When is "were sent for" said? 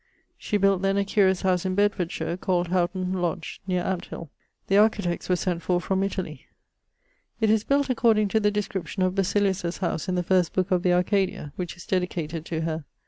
5.29-5.79